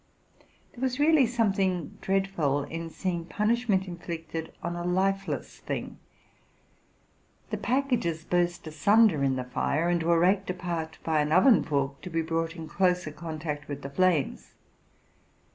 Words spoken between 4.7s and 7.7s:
a lifeless thing. The